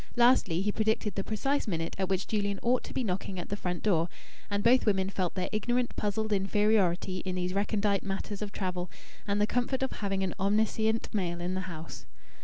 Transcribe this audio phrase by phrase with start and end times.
[0.15, 3.55] Lastly he predicted the precise minute at which Julian "ought" to be knocking at the
[3.55, 4.09] front door.
[4.49, 8.89] And both women felt their ignorant, puzzled inferiority in these recondite matters of travel,
[9.27, 12.07] and the comfort of having an omniscient male in the house.